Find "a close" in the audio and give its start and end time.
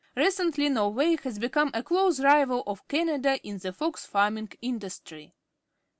1.75-2.19